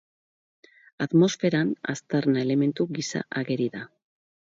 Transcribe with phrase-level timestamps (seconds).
[1.07, 3.89] Atmosferan aztarna-elementu gisa ageri da.